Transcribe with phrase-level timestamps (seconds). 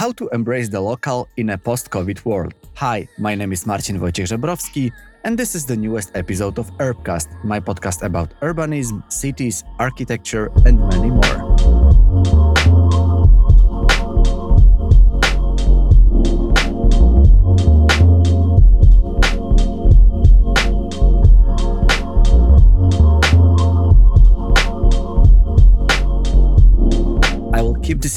[0.00, 2.54] How to embrace the local in a post COVID world.
[2.76, 4.90] Hi, my name is Marcin Wojciech Żebrowski,
[5.24, 10.80] and this is the newest episode of Urbcast, my podcast about urbanism, cities, architecture, and
[10.88, 11.49] many more.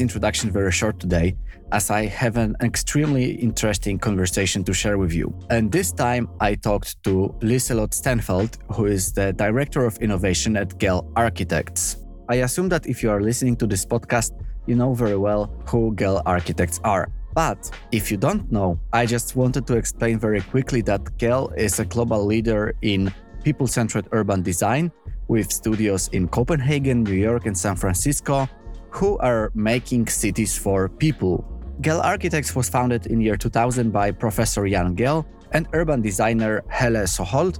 [0.03, 1.37] Introduction very short today,
[1.71, 5.33] as I have an extremely interesting conversation to share with you.
[5.49, 10.77] And this time I talked to Liselot Stenfeld, who is the Director of Innovation at
[10.77, 12.03] Gehl Architects.
[12.27, 14.31] I assume that if you are listening to this podcast,
[14.67, 17.07] you know very well who Gehl Architects are.
[17.33, 21.79] But if you don't know, I just wanted to explain very quickly that Gehl is
[21.79, 23.09] a global leader in
[23.41, 24.91] people centered urban design
[25.29, 28.49] with studios in Copenhagen, New York, and San Francisco
[28.93, 31.43] who are making cities for people.
[31.81, 37.03] Gehl Architects was founded in year 2000 by Professor Jan Gehl and urban designer Helle
[37.05, 37.57] Søholt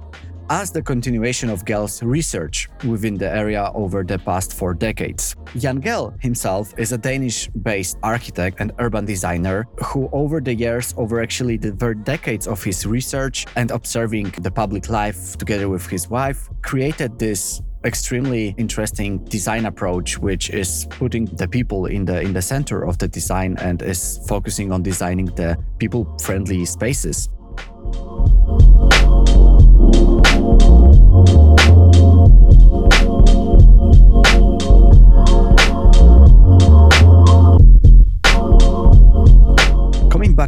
[0.50, 5.34] as the continuation of Gehl's research within the area over the past four decades.
[5.56, 11.20] Jan Gehl himself is a Danish-based architect and urban designer who over the years, over
[11.20, 16.08] actually the very decades of his research and observing the public life together with his
[16.08, 22.32] wife, created this extremely interesting design approach which is putting the people in the in
[22.32, 27.28] the center of the design and is focusing on designing the people friendly spaces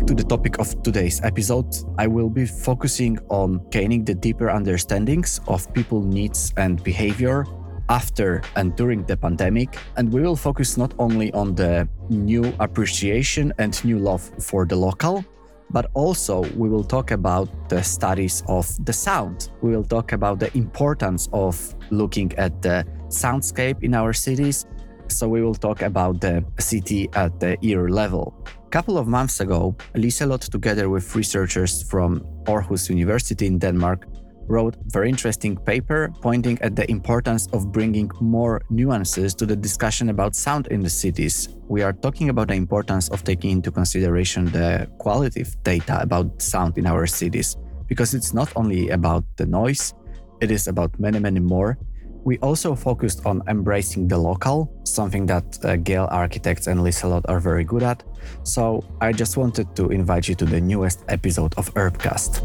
[0.07, 1.67] to the topic of today's episode,
[1.99, 7.45] I will be focusing on gaining the deeper understandings of people needs and behavior
[7.89, 9.77] after and during the pandemic.
[9.97, 14.77] And we will focus not only on the new appreciation and new love for the
[14.77, 15.25] local,
[15.71, 19.51] but also we will talk about the studies of the sound.
[19.61, 24.67] We will talk about the importance of looking at the soundscape in our cities.
[25.09, 28.35] So we will talk about the city at the ear level.
[28.71, 34.07] Couple of months ago, Liselot, together with researchers from Aarhus University in Denmark,
[34.49, 39.57] wrote a very interesting paper pointing at the importance of bringing more nuances to the
[39.57, 41.49] discussion about sound in the cities.
[41.69, 46.77] We are talking about the importance of taking into consideration the qualitative data about sound
[46.77, 47.57] in our cities,
[47.87, 49.95] because it's not only about the noise,
[50.41, 51.79] it is about many, many more.
[52.27, 57.39] We also focused on embracing the local, something that uh, Gehl Architects and Liselot are
[57.39, 58.03] very good at.
[58.43, 62.43] So I just wanted to invite you to the newest episode of Urbcast.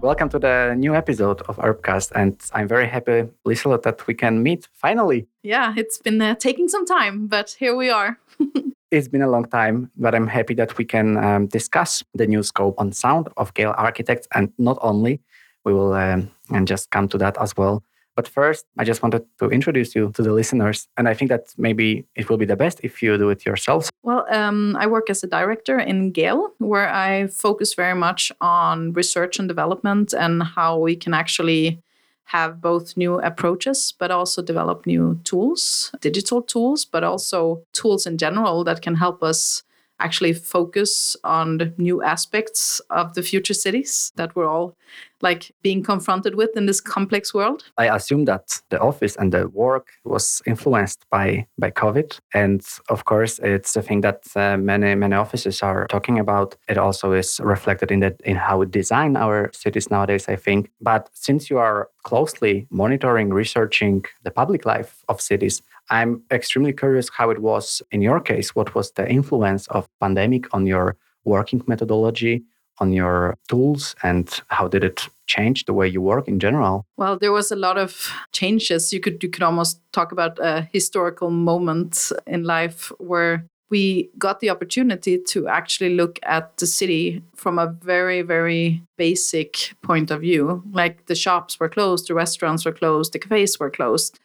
[0.00, 4.42] Welcome to the new episode of Urbcast, and I'm very happy, Liselot, that we can
[4.42, 5.26] meet finally.
[5.42, 8.18] Yeah, it's been uh, taking some time, but here we are.
[8.94, 12.44] It's been a long time, but I'm happy that we can um, discuss the new
[12.44, 15.20] scope on sound of Gehl Architects, and not only,
[15.64, 17.82] we will um, and just come to that as well.
[18.14, 21.52] But first, I just wanted to introduce you to the listeners, and I think that
[21.58, 23.90] maybe it will be the best if you do it yourselves.
[24.04, 28.92] Well, um, I work as a director in Gehl, where I focus very much on
[28.92, 31.82] research and development and how we can actually
[32.26, 38.18] have both new approaches, but also develop new tools, digital tools, but also tools in
[38.18, 39.62] general that can help us
[40.00, 44.76] actually focus on the new aspects of the future cities that we're all
[45.24, 47.64] like being confronted with in this complex world.
[47.78, 53.04] I assume that the office and the work was influenced by by COVID, and of
[53.04, 56.56] course, it's a thing that uh, many many offices are talking about.
[56.68, 60.28] It also is reflected in that in how we design our cities nowadays.
[60.28, 66.22] I think, but since you are closely monitoring, researching the public life of cities, I'm
[66.30, 68.54] extremely curious how it was in your case.
[68.54, 72.42] What was the influence of pandemic on your working methodology,
[72.78, 76.84] on your tools, and how did it change the way you work in general?
[76.96, 78.92] Well, there was a lot of changes.
[78.92, 84.40] You could you could almost talk about a historical moment in life where we got
[84.40, 90.20] the opportunity to actually look at the city from a very very basic point of
[90.20, 90.62] view.
[90.72, 94.20] Like the shops were closed, the restaurants were closed, the cafes were closed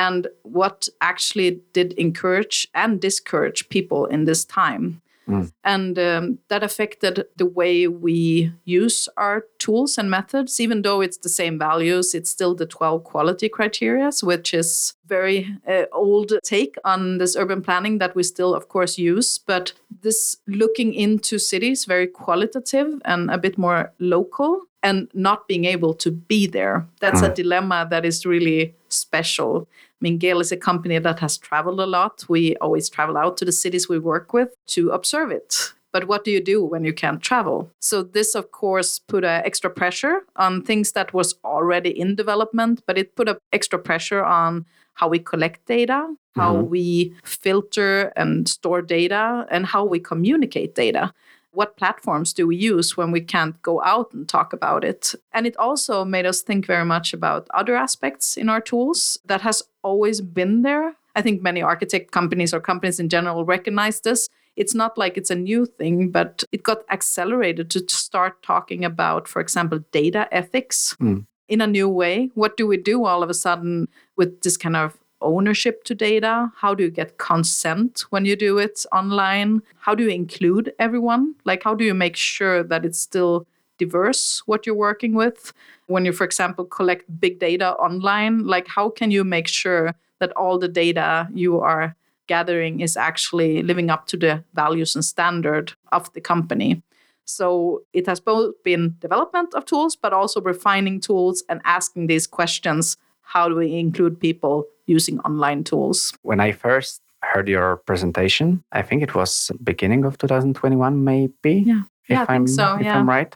[0.00, 5.02] and what actually did encourage and discourage people in this time.
[5.28, 5.52] Mm.
[5.62, 10.58] And um, that affected the way we use our tools and methods.
[10.58, 15.46] Even though it's the same values, it's still the 12 quality criteria, which is very
[15.68, 19.38] uh, old take on this urban planning that we still, of course, use.
[19.38, 25.64] But this looking into cities, very qualitative and a bit more local, and not being
[25.64, 26.86] able to be there.
[27.00, 29.68] That's a dilemma that is really special.
[30.00, 32.24] I mean, Gehl is a company that has traveled a lot.
[32.28, 35.74] We always travel out to the cities we work with to observe it.
[35.92, 37.70] But what do you do when you can't travel?
[37.80, 42.82] So this, of course, put a extra pressure on things that was already in development,
[42.86, 44.64] but it put a extra pressure on
[44.94, 46.70] how we collect data, how mm-hmm.
[46.70, 51.12] we filter and store data, and how we communicate data
[51.52, 55.46] what platforms do we use when we can't go out and talk about it and
[55.46, 59.62] it also made us think very much about other aspects in our tools that has
[59.82, 64.74] always been there i think many architect companies or companies in general recognize this it's
[64.74, 69.40] not like it's a new thing but it got accelerated to start talking about for
[69.40, 71.26] example data ethics Mm.
[71.48, 74.76] in a new way what do we do all of a sudden with this kind
[74.76, 76.50] of ownership to data?
[76.56, 79.60] How do you get consent when you do it online?
[79.78, 81.34] How do you include everyone?
[81.44, 83.46] Like, how do you make sure that it's still
[83.84, 85.52] diverse what you're working with?
[85.86, 90.32] When you, for example, collect big data online, like, how can you make sure that
[90.36, 91.96] all the data you are
[92.26, 96.82] gathering is actually living up to the values and standard of the company?
[97.24, 102.26] So it has both been development of tools, but also refining tools and asking these
[102.26, 106.12] questions how do we include people using online tools?
[106.22, 111.62] When I first heard your presentation, I think it was beginning of 2021, maybe.
[111.66, 111.82] Yeah.
[112.04, 112.98] If Yeah, I think so, If yeah.
[112.98, 113.32] I'm right.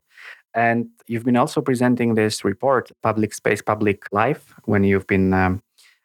[0.54, 5.62] And you've been also presenting this report, Public Space, Public Life, when you've been um,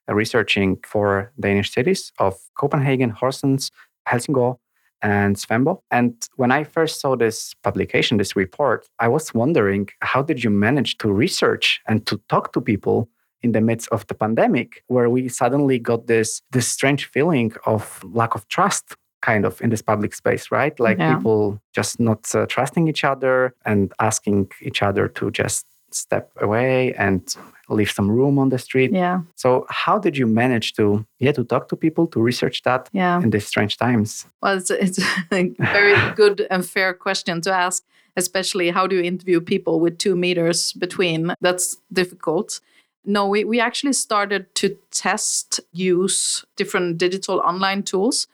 [0.07, 3.71] researching for Danish cities of Copenhagen, Horsens,
[4.07, 4.57] Helsingør,
[5.01, 5.79] and Svendborg.
[5.91, 10.49] And when I first saw this publication, this report, I was wondering how did you
[10.49, 13.09] manage to research and to talk to people
[13.41, 18.03] in the midst of the pandemic, where we suddenly got this this strange feeling of
[18.03, 20.79] lack of trust kind of in this public space, right?
[20.79, 21.15] Like Yeah.
[21.15, 26.93] people just not uh, trusting each other and asking each other to just step away
[26.93, 27.35] and
[27.69, 28.91] leave some room on the street.
[28.91, 32.89] Yeah, So how did you manage to yeah to talk to people to research that
[32.93, 33.21] yeah.
[33.21, 34.25] in these strange times?
[34.41, 34.99] Well, it's, it's
[35.31, 37.83] a very good and fair question to ask,
[38.15, 41.33] especially how do you interview people with two meters between?
[41.41, 42.59] That's difficult.
[43.05, 48.27] No, we, we actually started to test use different digital online tools.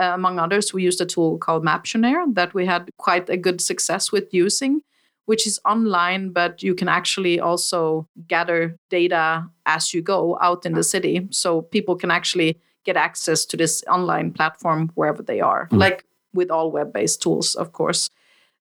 [0.00, 3.60] Uh, among others, we used a tool called Maptionnaire that we had quite a good
[3.60, 4.80] success with using,
[5.26, 10.72] which is online, but you can actually also gather data as you go out in
[10.72, 11.28] the city.
[11.30, 16.04] So people can actually get access to this online platform wherever they are, like
[16.34, 18.08] with all web-based tools, of course.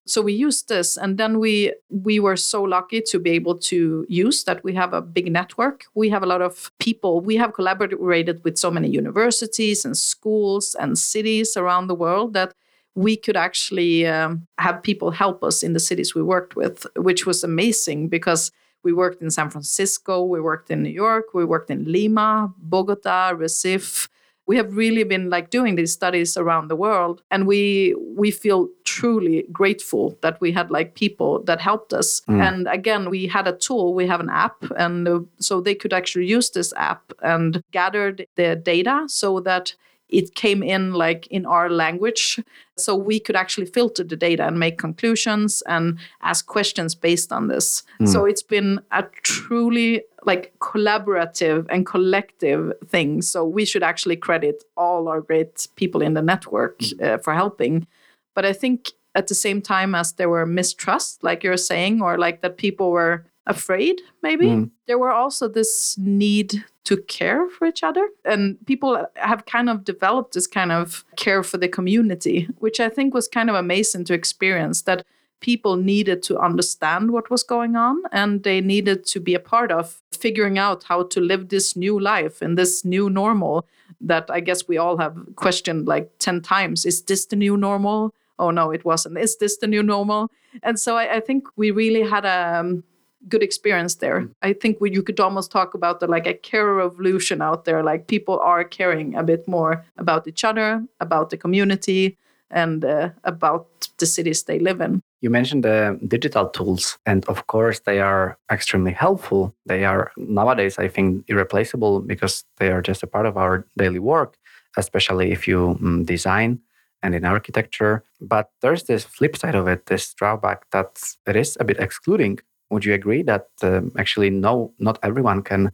[0.08, 4.06] So we used this, and then we we were so lucky to be able to
[4.10, 4.64] use that.
[4.64, 5.86] We have a big network.
[5.94, 7.22] We have a lot of people.
[7.22, 12.54] We have collaborated with so many universities and schools and cities around the world that
[12.96, 17.26] we could actually um, have people help us in the cities we worked with, which
[17.26, 18.52] was amazing because
[18.84, 23.34] we worked in San Francisco, we worked in New York, we worked in Lima, Bogota,
[23.34, 24.10] Recife.
[24.52, 28.68] We have really been like doing these studies around the world, and we we feel
[28.84, 32.22] truly grateful that we had like people that helped us.
[32.42, 35.94] And again, we had a tool, we have an app, and uh, so they could
[35.94, 39.76] actually use this app and gathered the data so that
[40.10, 42.40] it came in like in our language
[42.78, 47.48] so we could actually filter the data and make conclusions and ask questions based on
[47.48, 47.84] this.
[48.06, 54.64] So it's been a truly like collaborative and collective thing so we should actually credit
[54.78, 57.88] all our great people in the network uh, for helping.
[58.36, 62.18] But i think at the same time as there were mistrust like you're saying or
[62.18, 67.84] like that people were afraid maybe there were also this need to care for each
[67.84, 68.10] other.
[68.26, 72.90] And people have kind of developed this kind of care for the community which i
[72.90, 75.06] think was kind of amazing to experience that
[75.42, 79.72] people needed to understand what was going on and they needed to be a part
[79.72, 83.66] of figuring out how to live this new life in this new normal
[84.00, 88.14] that i guess we all have questioned like 10 times is this the new normal
[88.40, 90.30] oh no it wasn't is this the new normal
[90.64, 92.84] and so i, I think we really had a um,
[93.28, 94.28] good experience there.
[94.42, 97.84] I think we, you could almost talk about the like a care revolution out there.
[97.84, 102.18] Like people are caring a bit more about each other, about the community,
[102.50, 103.68] and uh, about
[103.98, 105.02] the cities they live in.
[105.22, 109.54] You mentioned the digital tools, and of course, they are extremely helpful.
[109.68, 114.00] They are nowadays, I think, irreplaceable because they are just a part of our daily
[114.00, 114.36] work,
[114.78, 116.60] especially if you mm, design
[117.04, 118.04] and in architecture.
[118.20, 122.40] But there's this flip side of it, this drawback that it is a bit excluding.
[122.72, 125.72] Would you agree that um, actually, no, not everyone can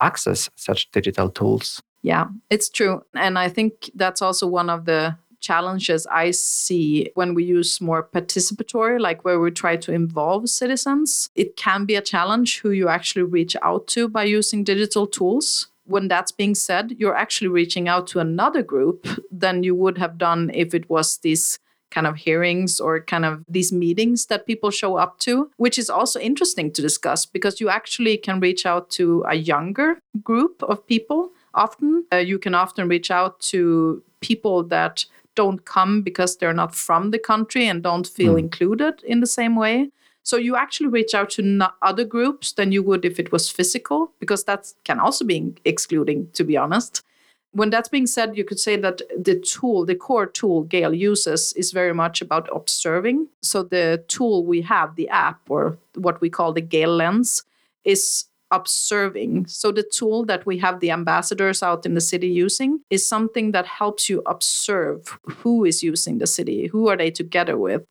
[0.00, 1.82] access such digital tools?
[2.02, 3.02] Yeah, it's true.
[3.14, 5.16] And I think that's also one of the
[5.46, 11.30] challenges I see when we use more participatory, like where we try to involve citizens.
[11.34, 15.68] It can be a challenge who you actually reach out to by using digital tools.
[15.84, 19.06] When that's being said, you're actually reaching out to another group
[19.42, 21.58] than you would have done if it was these
[21.90, 25.88] kind of hearings or kind of these meetings that people show up to, which is
[25.88, 30.84] also interesting to discuss because you actually can reach out to a younger group of
[30.86, 32.04] people often.
[32.12, 35.04] Uh, you can often reach out to people that
[35.36, 38.40] don't come because they're not from the country and don't feel mm.
[38.40, 39.90] included in the same way.
[40.24, 44.10] So you actually reach out to other groups than you would if it was physical,
[44.18, 47.04] because that can also be excluding, to be honest.
[47.52, 51.52] When that's being said, you could say that the tool, the core tool Gehl uses,
[51.52, 53.28] is very much about observing.
[53.40, 57.44] So the tool we have, the app, or what we call the Gehl lens,
[57.84, 59.46] is observing.
[59.46, 63.52] So the tool that we have the ambassadors out in the city using is something
[63.52, 67.84] that helps you observe who is using the city, who are they together with,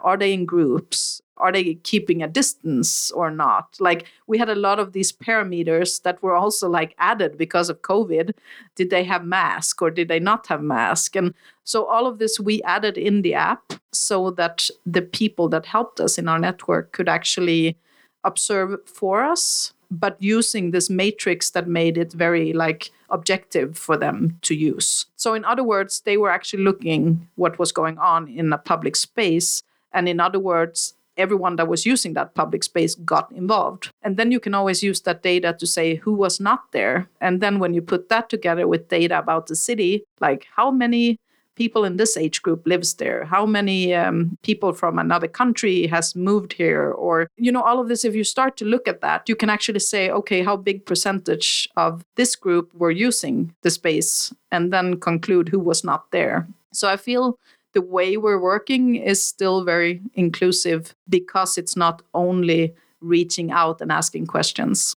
[0.00, 3.76] are they in groups, are they keeping a distance or not?
[3.80, 7.82] Like we had a lot of these parameters that were also like added because of
[7.82, 8.32] covid.
[8.74, 11.16] Did they have mask or did they not have mask?
[11.16, 11.34] And
[11.64, 16.00] so all of this we added in the app so that the people that helped
[16.00, 17.76] us in our network could actually
[18.24, 24.38] observe for us but using this matrix that made it very like objective for them
[24.42, 25.06] to use.
[25.16, 28.96] So in other words, they were actually looking what was going on in a public
[28.96, 29.62] space
[29.92, 33.90] and in other words, everyone that was using that public space got involved.
[34.02, 37.08] And then you can always use that data to say who was not there.
[37.20, 41.18] And then when you put that together with data about the city, like how many
[41.56, 43.24] people in this age group lives there?
[43.24, 46.90] How many um, people from another country has moved here?
[46.92, 49.50] Or you know all of this if you start to look at that you can
[49.50, 55.00] actually say okay how big percentage of this group were using the space and then
[55.00, 56.46] conclude who was not there.
[56.72, 57.38] So i feel
[57.76, 63.92] the way we're working is still very inclusive because it's not only reaching out and
[63.92, 64.94] asking questions.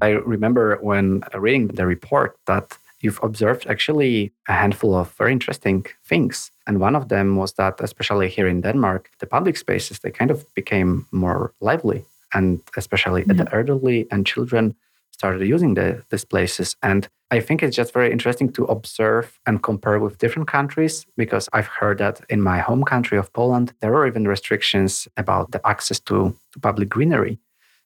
[0.00, 5.86] I remember when reading the report that you've observed actually a handful of very interesting
[6.04, 6.50] things.
[6.66, 10.30] And one of them was that, especially here in Denmark, the public spaces, they kind
[10.30, 12.04] of became more lively.
[12.34, 13.56] And especially the mm-hmm.
[13.56, 14.74] elderly and children
[15.12, 16.76] started using the, these places.
[16.82, 21.48] And I think it's just very interesting to observe and compare with different countries because
[21.52, 25.60] I've heard that in my home country of Poland, there are even restrictions about the
[25.66, 27.38] access to, to public greenery.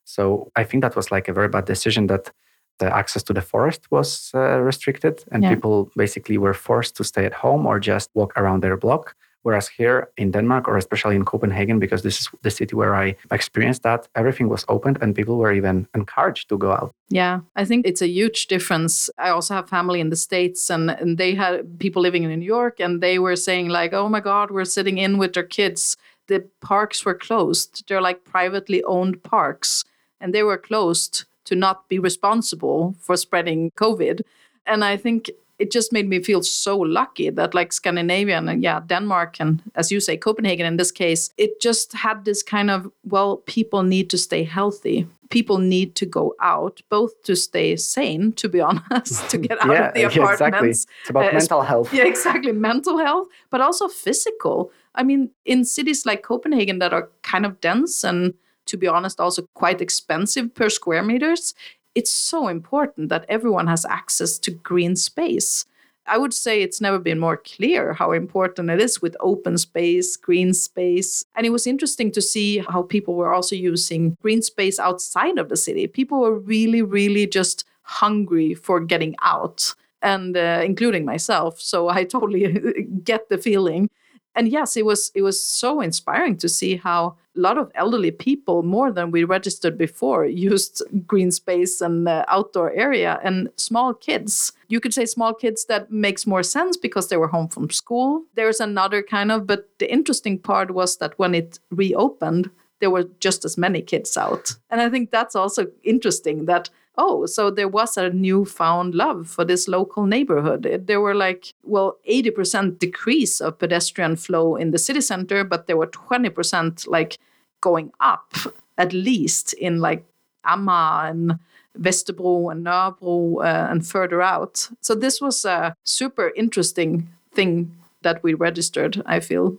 [0.05, 2.31] So I think that was like a very bad decision that
[2.79, 5.51] the access to the forest was uh, restricted and yeah.
[5.51, 9.15] people basically were forced to stay at home or just walk around their block.
[9.45, 13.17] Whereas here in denmark or especially in copenhagen because this is the city where i
[13.33, 16.95] experienced that everything was opened and people were even encouraged to go out.
[17.09, 19.11] Yeah i think it's a huge difference.
[19.19, 22.47] I also have family in the states and, and they had people living in new
[22.47, 25.97] york and they were saying like oh my god we're sitting in with their kids.
[26.29, 27.85] The parks were closed.
[27.87, 29.85] They're like privately owned parks
[30.21, 34.23] and they were closed to not be responsible for spreading COVID.
[34.67, 38.81] And I think it just made me feel so lucky that like Scandinavia and yeah,
[38.85, 42.91] Denmark and as you say, Copenhagen in this case, it just had this kind of,
[43.05, 45.07] well, people need to stay healthy.
[45.31, 49.71] People need to go out, both to stay sane, to be honest, to get out
[49.71, 50.41] yeah, of the apartments.
[50.41, 50.71] Yeah, Exactly.
[50.71, 51.95] It's about uh, mental health.
[51.95, 52.53] Yeah, exactly.
[52.53, 54.73] Mental health, but also physical.
[54.97, 58.35] I mean, in cities like Copenhagen that are kind of dense and
[58.67, 61.55] to be honest, also quite expensive per square meters,
[61.95, 65.67] it's so important that everyone has access to green space.
[66.07, 70.17] I would say it's never been more clear how important it is with open space,
[70.17, 71.25] green space.
[71.37, 75.49] And it was interesting to see how people were also using green space outside of
[75.49, 75.87] the city.
[75.87, 81.61] People were really, really just hungry for getting out, and uh, including myself.
[81.61, 83.89] So I totally get the feeling
[84.35, 88.11] and yes it was it was so inspiring to see how a lot of elderly
[88.11, 93.95] people more than we registered before used green space and uh, outdoor area and small
[93.95, 94.53] kids.
[94.69, 98.25] You could say small kids that makes more sense because they were home from school.
[98.35, 103.05] There's another kind of but the interesting part was that when it reopened there were
[103.21, 104.57] just as many kids out.
[104.69, 106.69] And i think that's also interesting that
[106.99, 110.85] oh, so there was a newfound love for this local neighborhood.
[110.87, 115.77] There were like, well, 80% decrease of pedestrian flow in the city center, but there
[115.77, 117.19] were 20% like
[117.61, 118.35] going up,
[118.79, 120.05] at least in like
[120.47, 121.39] Amager and
[121.79, 124.69] Vesterbro and Nørrebro uh, and further out.
[124.81, 129.59] So this was a super interesting thing that we registered, I feel.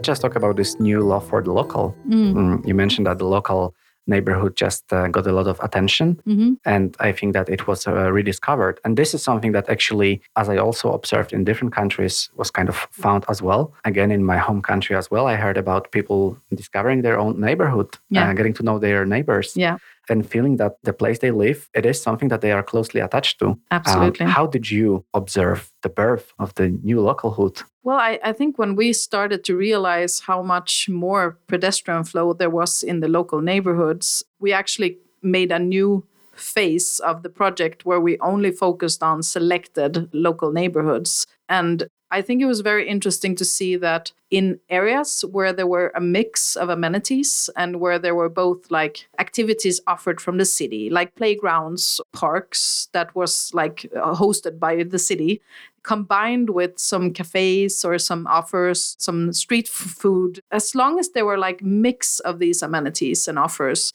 [0.00, 1.94] Let's just talk about this new law for the local.
[2.08, 2.66] Mm.
[2.66, 3.74] you mentioned that the local
[4.06, 6.18] neighborhood just uh, got a lot of attention.
[6.26, 6.54] Mm-hmm.
[6.64, 8.80] And I think that it was uh, rediscovered.
[8.82, 12.68] And this is something that actually, as I also observed in different countries, was kind
[12.70, 13.74] of found as well.
[13.84, 17.98] Again, in my home country as well, I heard about people discovering their own neighborhood,
[18.08, 18.30] yeah.
[18.30, 19.52] uh, getting to know their neighbors.
[19.54, 19.76] Yeah
[20.08, 23.38] and feeling that the place they live it is something that they are closely attached
[23.38, 23.58] to.
[23.70, 24.26] Absolutely.
[24.26, 27.62] um, how did you observe the birth of the new localhood?
[27.82, 32.50] Well I, I think when we started to realize how much more pedestrian flow there
[32.50, 36.04] was in the local neighborhoods we actually made a new
[36.40, 41.26] phase of the project where we only focused on selected local neighborhoods.
[41.48, 45.92] And I think it was very interesting to see that in areas where there were
[45.94, 50.90] a mix of amenities and where there were both like activities offered from the city,
[50.90, 55.40] like playgrounds, parks that was like uh, hosted by the city,
[55.84, 61.38] combined with some cafes or some offers, some street food, as long as there were
[61.38, 63.92] like mix of these amenities and offers,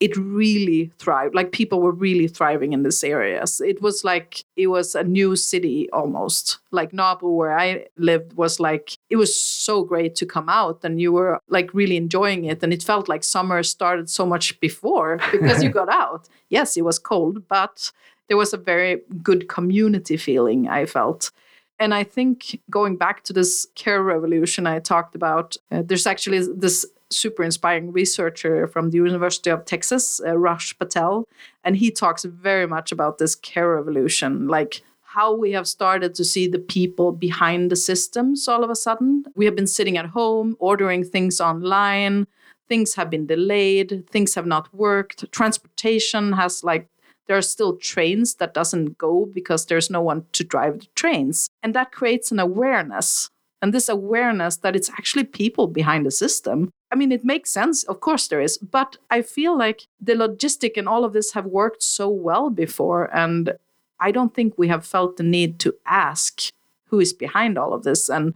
[0.00, 1.34] it really thrived.
[1.34, 3.60] Like people were really thriving in these areas.
[3.60, 6.58] It was like it was a new city almost.
[6.70, 11.00] Like Nabu, where I lived, was like it was so great to come out, and
[11.00, 12.62] you were like really enjoying it.
[12.62, 16.28] And it felt like summer started so much before because you got out.
[16.48, 17.92] Yes, it was cold, but
[18.28, 20.68] there was a very good community feeling.
[20.68, 21.30] I felt.
[21.78, 26.46] And I think going back to this care revolution I talked about, uh, there's actually
[26.56, 31.26] this super inspiring researcher from the University of Texas, uh, Raj Patel,
[31.62, 36.24] and he talks very much about this care revolution, like how we have started to
[36.24, 39.24] see the people behind the systems all of a sudden.
[39.36, 42.26] We have been sitting at home, ordering things online,
[42.68, 46.88] things have been delayed, things have not worked, transportation has like
[47.26, 51.48] there are still trains that doesn't go because there's no one to drive the trains.
[51.62, 53.30] And that creates an awareness.
[53.62, 57.82] And this awareness that it's actually people behind the system I mean, it makes sense.
[57.82, 58.56] Of course, there is.
[58.56, 63.10] But I feel like the logistic and all of this have worked so well before.
[63.12, 63.54] And
[63.98, 66.52] I don't think we have felt the need to ask
[66.84, 68.08] who is behind all of this.
[68.08, 68.32] And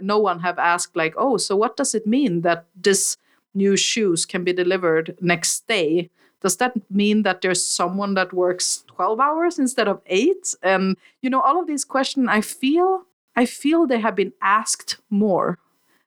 [0.00, 3.18] no one have asked, like, oh, so what does it mean that this
[3.52, 6.08] new shoes can be delivered next day?
[6.40, 10.54] Does that mean that there's someone that works 12 hours instead of eight?
[10.62, 13.04] And, you know, all of these questions, I feel,
[13.36, 15.58] I feel they have been asked more.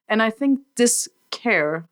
[0.07, 1.87] And I think this care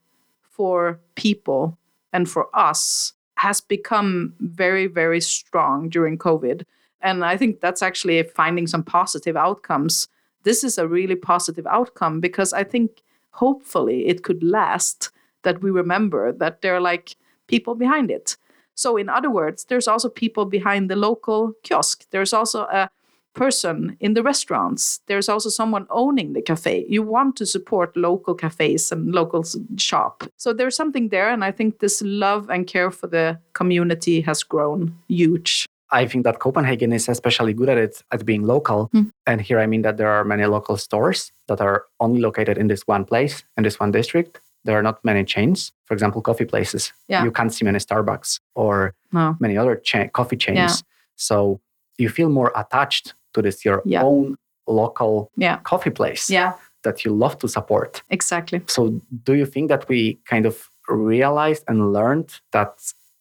[0.59, 1.77] for people
[2.11, 6.65] and for us has become very, very strong during COVID.
[6.99, 10.09] And I think that's actually finding some positive outcomes.
[10.43, 15.11] This is a really positive outcome because I think hopefully it could last
[15.43, 17.15] that we remember that there are like
[17.47, 18.35] people behind it.
[18.75, 22.05] So, in other words, there's also people behind the local kiosk.
[22.11, 22.89] There's also a
[23.33, 25.01] person in the restaurants.
[25.07, 26.85] There's also someone owning the cafe.
[26.89, 29.43] You want to support local cafes and local
[29.77, 30.23] shop.
[30.37, 31.29] So there's something there.
[31.29, 35.65] And I think this love and care for the community has grown huge.
[35.91, 38.89] I think that Copenhagen is especially good at it at being local.
[38.93, 39.11] Mm.
[39.25, 42.67] And here I mean that there are many local stores that are only located in
[42.67, 44.39] this one place, in this one district.
[44.65, 45.71] There are not many chains.
[45.85, 46.93] For example, coffee places.
[47.07, 47.23] Yeah.
[47.23, 49.35] You can't see many Starbucks or no.
[49.39, 50.57] many other cha- coffee chains.
[50.57, 50.75] Yeah.
[51.15, 51.59] So
[51.97, 54.03] you feel more attached to this your yeah.
[54.03, 54.35] own
[54.67, 55.57] local yeah.
[55.63, 56.53] coffee place yeah.
[56.83, 58.01] that you love to support.
[58.09, 58.61] Exactly.
[58.67, 62.73] So, do you think that we kind of realized and learned that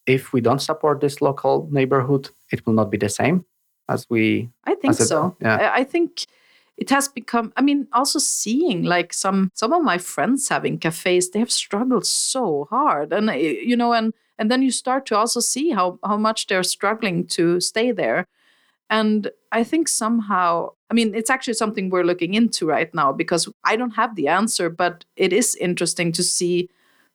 [0.07, 3.44] if we don't support this local neighborhood, it will not be the same
[3.88, 4.50] as we?
[4.64, 5.37] I think so.
[5.40, 5.70] Yeah.
[5.72, 6.26] I think
[6.78, 11.31] it has become i mean also seeing like some some of my friends having cafes
[11.31, 15.16] they have struggled so hard and eh, you know and and then you start to
[15.16, 18.26] also see how how much they're struggling to stay there
[18.90, 23.48] and I think somehow, I mean, it's actually something we're looking into right now because
[23.64, 26.68] I don't have the answer, but it is interesting to see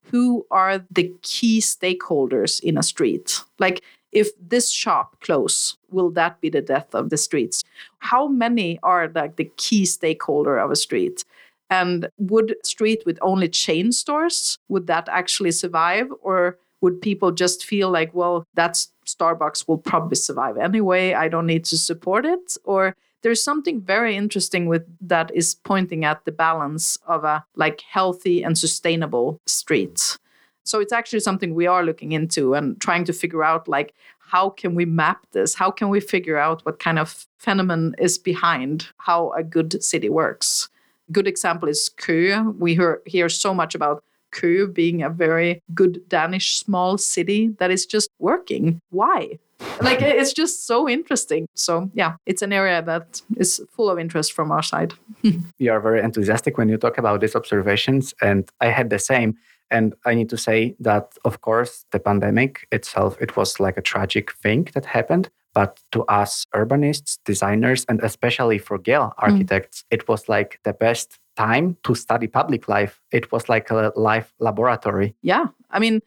[0.04, 3.42] who are the key stakeholders in a street.
[3.60, 3.82] Like,
[4.12, 7.64] if this shop close, will that be the death of the streets?
[8.00, 11.24] How many are like the key stakeholder of a street?
[11.70, 17.66] And would street with only chain stores would that actually survive, or would people just
[17.66, 21.14] feel like, well, that's Starbucks will probably survive anyway.
[21.14, 22.58] I don't need to support it.
[22.64, 27.82] Or there's something very interesting with that is pointing at the balance of a like
[27.82, 30.18] healthy and sustainable street.
[30.66, 34.50] So it's actually something we are looking into and trying to figure out like how
[34.50, 35.54] can we map this?
[35.54, 40.10] How can we figure out what kind of phenomenon is behind how a good city
[40.10, 40.70] works?
[41.12, 42.58] Good example is Kö.
[42.58, 47.72] We hear, hear so much about Køge being a very good Danish small city that
[47.72, 48.80] is just working.
[48.90, 49.40] Why?
[49.82, 51.48] like it's just so interesting.
[51.56, 54.94] So yeah, it's an area that is full of interest from our side.
[55.60, 59.36] you are very enthusiastic when you talk about these observations, and I had the same.
[59.72, 63.82] And I need to say that, of course, the pandemic itself, it was like a
[63.82, 65.30] tragic thing that happened.
[65.54, 69.14] But to us urbanists, designers, and especially for Gehl mm.
[69.18, 69.86] architects, mm.
[69.96, 73.02] it was like the best time to study public life.
[73.12, 75.16] It was like a life laboratory.
[75.22, 75.48] Yeah.
[75.72, 76.02] I mean,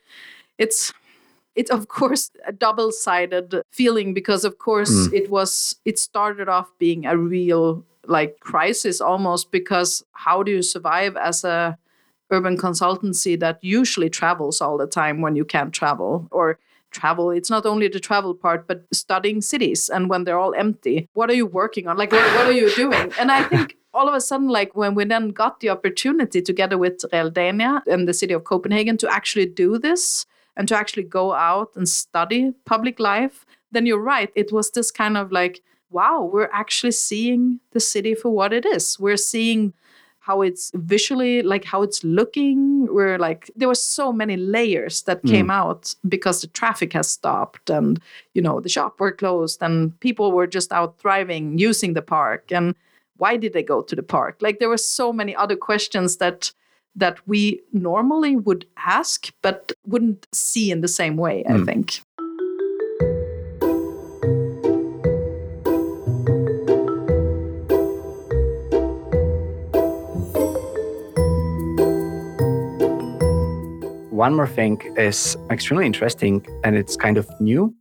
[0.58, 0.92] it's
[1.54, 5.12] it's of course a double-sided feeling because of course mm.
[5.12, 10.62] it was it started off being a real like crisis almost because how do you
[10.62, 11.76] survive as a
[12.30, 16.58] urban consultancy that usually travels all the time when you can't travel or
[16.90, 21.08] travel it's not only the travel part but studying cities and when they're all empty
[21.14, 24.08] what are you working on like what, what are you doing and i think all
[24.08, 28.14] of a sudden like when we then got the opportunity together with Realdania and the
[28.14, 33.00] city of copenhagen to actually do this and to actually go out and study public
[33.00, 34.30] life then you're right.
[34.34, 38.66] It was this kind of like wow we're actually seeing the city for what it
[38.66, 38.98] is.
[38.98, 39.72] We're seeing
[40.26, 42.86] how it's visually like how it's looking.
[42.92, 45.30] We're like there were so many layers that mm.
[45.30, 48.00] came out because the traffic has stopped and
[48.34, 52.50] you know the shop were closed and people were just out thriving using the park.
[52.50, 52.74] And
[53.18, 56.52] why did they go to the park like there were so many other questions that
[56.94, 61.62] that we normally would ask but wouldn't see in the same way mm.
[61.62, 62.00] i think
[74.16, 77.74] one more thing is extremely interesting and it's kind of new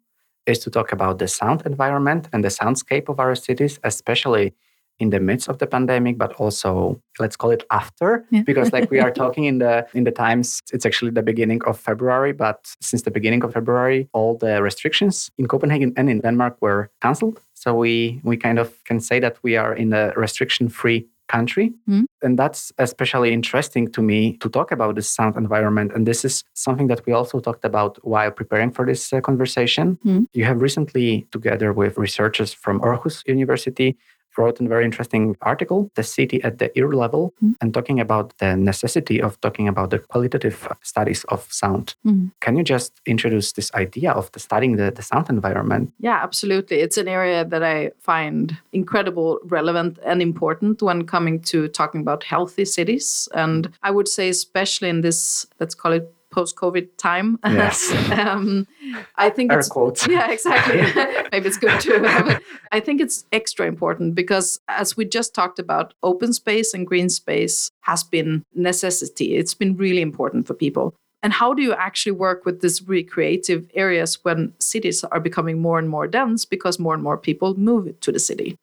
[0.45, 4.53] is to talk about the sound environment and the soundscape of our cities, especially
[4.99, 8.43] in the midst of the pandemic, but also let's call it after, yeah.
[8.45, 11.79] because like we are talking in the in the times, it's actually the beginning of
[11.79, 16.57] February, but since the beginning of February, all the restrictions in Copenhagen and in Denmark
[16.61, 17.39] were cancelled.
[17.53, 21.73] So we we kind of can say that we are in a restriction-free country.
[21.89, 22.05] Mm.
[22.21, 25.91] And that's especially interesting to me to talk about the sound environment.
[25.93, 29.97] And this is something that we also talked about while preparing for this uh, conversation.
[30.05, 30.25] Mm.
[30.33, 33.97] You have recently, together with researchers from Aarhus University,
[34.37, 37.53] wrote a very interesting article, The City at the Ear Level, mm.
[37.61, 41.95] and talking about the necessity of talking about the qualitative studies of sound.
[42.05, 42.31] Mm.
[42.41, 45.93] Can you just introduce this idea of the studying the, the sound environment?
[45.99, 46.77] Yeah, absolutely.
[46.77, 52.23] It's an area that I find incredible, relevant, and important when coming to talking about
[52.23, 53.27] healthy cities.
[53.33, 57.39] And I would say, especially in this, let's call it post-COVID time.
[57.55, 57.89] Yes.
[58.11, 58.67] um,
[59.15, 60.05] I think Air it's quotes.
[60.15, 60.81] yeah, exactly.
[61.31, 62.41] Maybe it's good to.
[62.73, 67.09] I think it's extra important because as we just talked about, open space and green
[67.09, 69.35] space has been necessity.
[69.35, 70.93] It's been really important for people.
[71.23, 75.79] And how do you actually work with these recreative areas when cities are becoming more
[75.79, 78.57] and more dense because more and more people move to the city?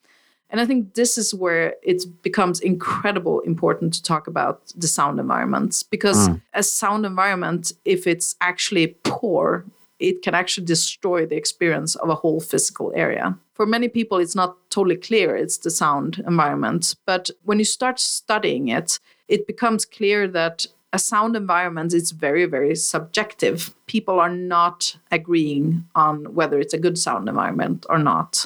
[0.53, 5.19] And I think this is where it becomes incredible important to talk about the sound
[5.19, 6.43] environments because mm.
[6.53, 9.65] a sound environment, if it's actually poor,
[9.99, 13.38] it can actually destroy the experience of a whole physical area.
[13.55, 16.97] For many people, it's not totally clear it's the sound environment.
[17.07, 22.45] But when you start studying it, it becomes clear that a sound environment is very,
[22.45, 23.75] very subjective.
[23.87, 28.45] People are not agreeing on whether it's a good sound environment or not.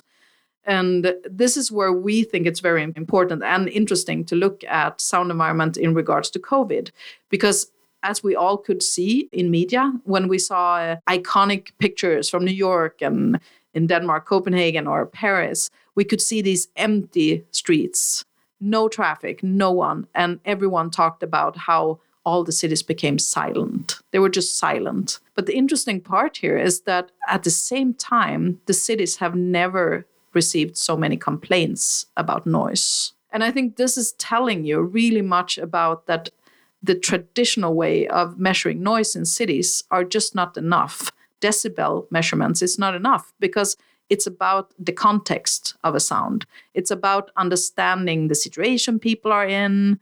[0.67, 5.31] And this is where we think it's very important and interesting to look at sound
[5.31, 6.91] environment in regards to COVID,
[7.31, 7.71] because
[8.03, 12.55] as we all could see in media, when we saw uh, iconic pictures from New
[12.55, 13.41] York and
[13.75, 18.25] in Denmark, Copenhagen, or Paris, we could see these empty streets,
[18.61, 20.07] no traffic, no one.
[20.15, 23.99] And everyone talked about how all the cities became silent.
[24.11, 25.21] They were just silent.
[25.35, 30.07] But the interesting part here is that at the same time, the cities have never
[30.37, 33.13] received so many complaints about noise.
[33.33, 36.29] And I think this is telling you really much about that
[36.83, 41.11] the traditional way of measuring noise in cities are just not enough.
[41.41, 43.77] Decibel measurements is not enough because
[44.09, 46.47] it's about the context of a sound.
[46.75, 49.99] It's about understanding the situation people are in.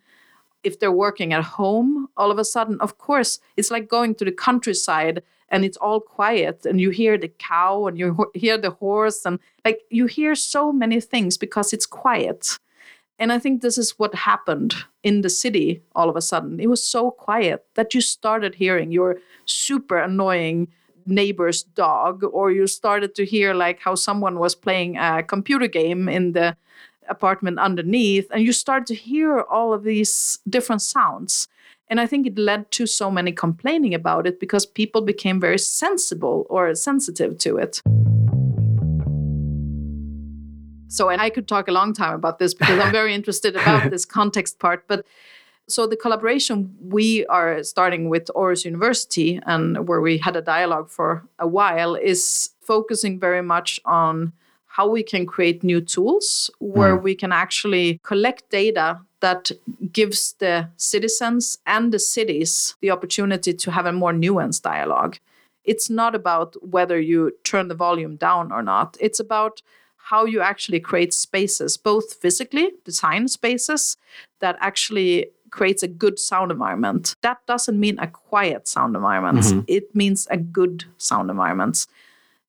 [0.65, 4.25] If they're working at home, all of a sudden, of course, it's like going to
[4.25, 8.71] the countryside and it's all quiet and you hear the cow and you hear the
[8.71, 12.59] horse and like you hear so many things because it's quiet.
[13.21, 14.75] And i think this is what happened
[15.05, 16.59] in the city all of a sudden.
[16.59, 20.69] It was so quiet that you started hearing your super annoying
[21.07, 26.09] neighbor's dog or you started to hear like how someone was playing a computer game
[26.09, 26.57] in the
[27.09, 31.49] apartment underneath and you start to hear all of these different sounds
[31.89, 35.59] And I think it led to so many complaining about it because people became very
[35.59, 37.83] sensible or sensitive to it.
[40.89, 43.91] So, and I could talk a long time about this because I'm very interested about
[43.91, 44.87] this context part.
[44.89, 45.05] But
[45.67, 50.91] so the collaboration we are starting with Aarhus University and where we had a dialogue
[50.91, 54.33] for a while is focusing very much on
[54.75, 57.03] how we can create new tools where mm.
[57.03, 59.53] we can actually collect data that
[59.93, 65.17] gives the citizens and the cities the opportunity to have a more nuanced dialogue.
[65.63, 68.97] It's not about whether you turn the volume down or not.
[68.99, 69.63] It's about
[70.11, 73.97] how you actually create spaces, both physically, design spaces
[74.41, 77.15] that actually creates a good sound environment.
[77.21, 79.47] That doesn't mean a quiet sound environment.
[79.47, 79.61] Mm-hmm.
[79.69, 81.87] It means a good sound environment.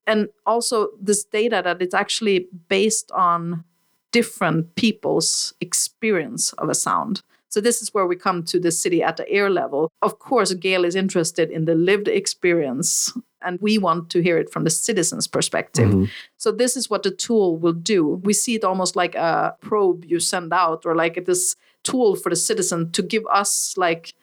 [0.07, 3.63] And also this data that it's actually based on
[4.11, 7.21] different people's experience of a sound.
[7.49, 9.91] So this is where we come to the city at the ear level.
[10.01, 14.51] Of course, Gehl is interested in the lived experience and we want to hear it
[14.51, 15.89] from the citizen's perspective.
[15.89, 16.05] Mm-hmm.
[16.37, 18.21] So this is what the tool will do.
[18.23, 22.29] We see it almost like a probe you send out or like this tool for
[22.29, 24.13] the citizen to give us like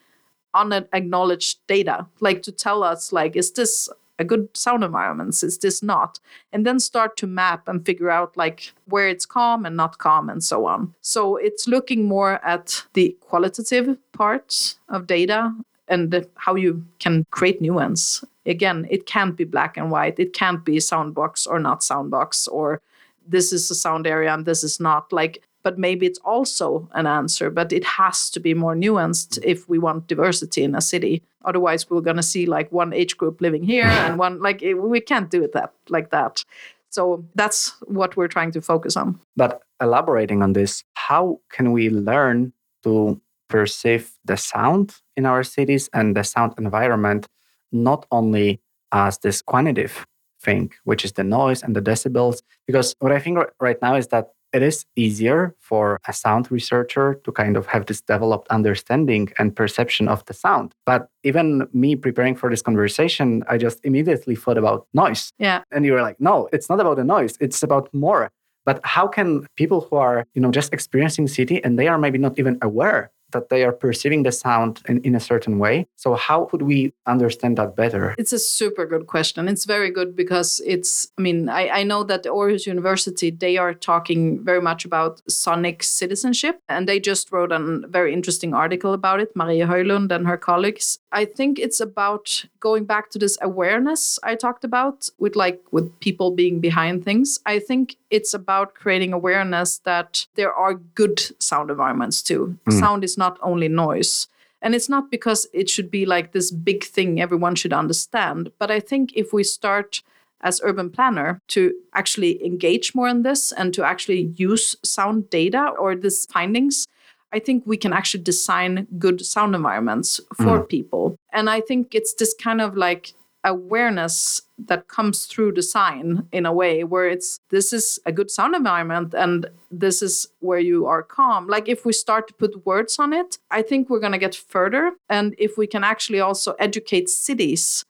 [0.53, 5.41] unacknowledged data, like to tell us like is this a good sound environment?
[5.43, 6.19] Is this not?
[6.51, 10.29] And then start to map and figure out like where it's calm and not calm
[10.29, 10.93] and so on.
[11.01, 15.53] So it's looking more at the qualitative parts of data
[15.87, 18.23] and how you can create nuance.
[18.45, 20.19] Again, it can't be black and white.
[20.19, 22.81] It can't be soundbox or not soundbox or
[23.27, 25.11] this is a sound area and this is not.
[25.11, 29.67] Like but maybe it's also an answer but it has to be more nuanced if
[29.67, 31.23] we want diversity in a city.
[31.45, 34.75] Otherwise we're going to see like one age group living here and one like it,
[34.75, 36.43] we can't do it that like that.
[36.89, 39.19] So that's what we're trying to focus on.
[39.35, 45.89] But elaborating on this how can we learn to perceive the sound in our cities
[45.93, 47.27] and the sound environment
[47.71, 50.05] not only as this quantitative
[50.39, 52.41] thing, which is the noise and the decibels.
[52.67, 57.19] Because what I think right now is that it is easier for a sound researcher
[57.23, 60.73] to kind of have this developed understanding and perception of the sound.
[60.85, 65.31] But even me preparing for this conversation, I just immediately thought about noise.
[65.39, 65.63] Yeah.
[65.71, 68.29] And you were like, no, it's not about the noise, it's about more.
[68.65, 72.17] But how can people who are, you know, just experiencing city and they are maybe
[72.17, 75.87] not even aware that they are perceiving the sound in, in a certain way.
[75.95, 78.15] So, how could we understand that better?
[78.17, 79.47] It's a super good question.
[79.47, 83.57] It's very good because it's, I mean, I, I know that the Aarhus University, they
[83.57, 86.59] are talking very much about sonic citizenship.
[86.69, 90.99] And they just wrote a very interesting article about it, Maria Højlund and her colleagues.
[91.11, 95.87] I think it's about going back to this awareness I talked about with like with
[95.99, 97.39] people being behind things.
[97.45, 102.57] I think it's about creating awareness that there are good sound environments too.
[102.67, 102.79] Mm.
[102.79, 104.27] Sound is not only noise.
[104.61, 108.51] And it's not because it should be like this big thing everyone should understand.
[108.59, 110.01] But I think if we start
[110.41, 115.71] as urban planner to actually engage more in this and to actually use sound data
[115.79, 116.85] or these findings,
[117.33, 120.69] I think we can actually design good sound environments for mm.
[120.69, 121.15] people.
[121.31, 126.53] And I think it's this kind of like awareness that comes through design in a
[126.53, 131.03] way where it's this is a good sound environment and this is where you are
[131.03, 134.17] calm like if we start to put words on it i think we're going to
[134.17, 137.83] get further and if we can actually also educate cities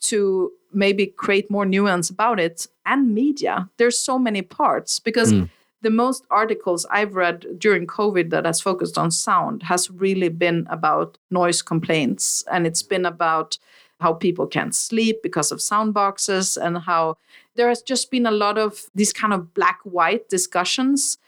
[0.00, 5.48] to maybe create more nuance about it and media there's so many parts because mm.
[5.80, 10.66] the most articles i've read during covid that has focused on sound has really been
[10.68, 13.56] about noise complaints and it's been about
[14.00, 17.16] how people can't sleep because of sound boxes and how
[17.54, 21.18] there has just been a lot of these kind of black white discussions.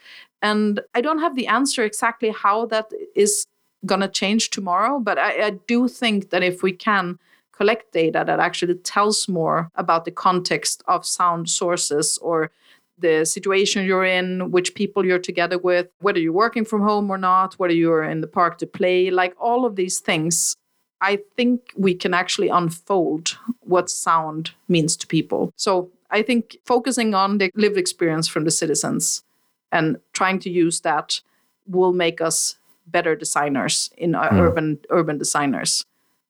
[0.40, 3.46] And i don't have the answer exactly how that is
[3.86, 7.18] going to change tomorrow but I, I, do think that if we can
[7.52, 12.50] collect data that actually tells more about the context of sound sources or
[12.98, 17.18] the situation you're in, which people you're together with, whether you're working from home or
[17.18, 20.56] not, whether you're in the park to play, like all of these things
[21.02, 25.52] I think we can actually unfold what sound means to people.
[25.56, 29.24] So I think focusing on the lived experience from the citizens
[29.72, 31.20] and trying to use that
[31.66, 34.32] will make us better designers in mm.
[34.32, 35.84] urban urban designers.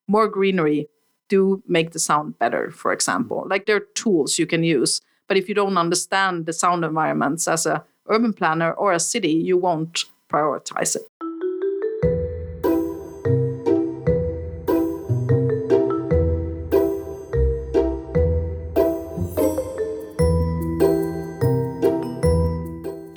[0.09, 0.89] More greenery
[1.29, 3.47] do make the sound better, for example.
[3.49, 7.47] Like there are tools you can use, but if you don't understand the sound environments
[7.47, 11.03] as a urban planner or a city, you won't prioritize it.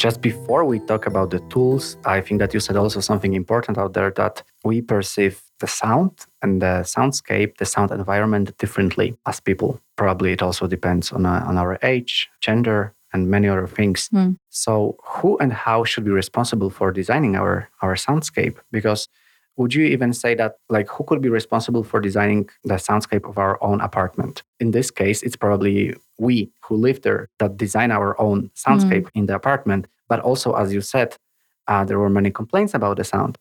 [0.06, 3.80] Just before we talk about the tools, I think that you said also something important
[3.80, 6.12] out there that we perceive the sound
[6.44, 9.82] and the soundscape, the sound environment differently as people.
[9.96, 14.10] Probably it also depends on, uh, on our age, gender, and many other things.
[14.14, 14.38] Mm.
[14.52, 18.58] So, who and how should be responsible for designing our, our soundscape?
[18.72, 19.10] Because
[19.58, 23.40] would you even say that like who could be responsible for designing the soundscape of
[23.40, 28.20] our own apartment in this case it's probably we who live there that design our
[28.20, 29.12] own soundscape mm.
[29.16, 31.16] in the apartment but also as you said
[31.68, 33.38] uh, there were many complaints about the sound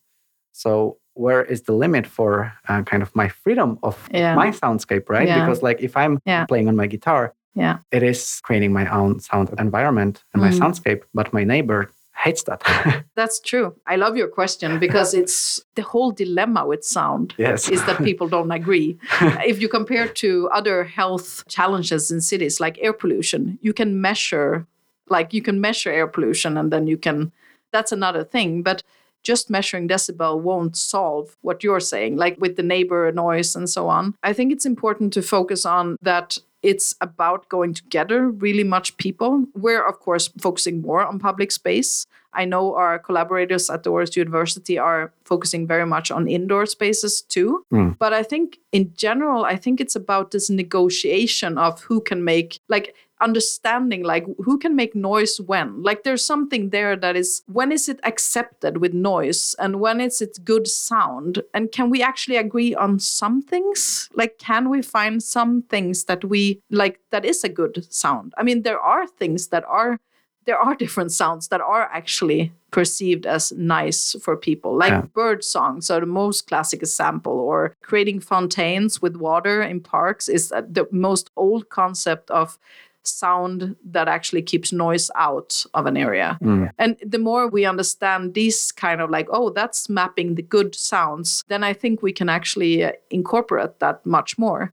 [0.53, 4.35] so where is the limit for uh, kind of my freedom of yeah.
[4.35, 5.41] my soundscape right yeah.
[5.41, 6.45] because like if i'm yeah.
[6.47, 10.47] playing on my guitar yeah it is creating my own sound environment and mm.
[10.47, 13.05] my soundscape but my neighbor hates that.
[13.17, 13.75] That's true.
[13.87, 17.69] I love your question because it's the whole dilemma with sound yes.
[17.69, 18.99] is that people don't agree.
[19.47, 24.67] if you compare to other health challenges in cities like air pollution, you can measure
[25.09, 27.33] like you can measure air pollution and then you can
[27.73, 28.83] that's another thing, but
[29.25, 33.89] just measuring decibel won't solve what you're saying like with the neighbor noise and so
[33.89, 34.15] on.
[34.23, 39.45] I think it's important to focus on that it's about going together really much people.
[39.55, 42.07] We're, of course, focusing more on public space.
[42.33, 47.21] I know our collaborators at the Aarhus University are focusing very much on indoor spaces
[47.21, 47.65] too.
[47.73, 47.99] Mm.
[47.99, 52.59] But I think in general, I think it's about this negotiation of who can make,
[52.69, 55.83] like, understanding like who can make noise when?
[55.83, 60.21] Like there's something there that is when is it accepted with noise and when is
[60.21, 61.43] it good sound?
[61.53, 64.09] And can we actually agree on some things?
[64.15, 68.35] Like can we find some things that we like that is a good sound?
[68.37, 70.01] I mean there are things that are
[70.45, 74.77] there are different sounds that are actually perceived as nice for people.
[74.77, 75.03] Like yeah.
[75.15, 80.51] bird songs are the most classic example or creating fontaines with water in parks is
[80.51, 82.59] uh, the most old concept of
[83.07, 86.39] sound that actually keeps noise out of an area.
[86.43, 86.71] Mm.
[86.79, 91.45] And the more we understand these kind of like, oh, that's mapping the good sounds,
[91.49, 94.73] then I think we can actually uh, incorporate that much more.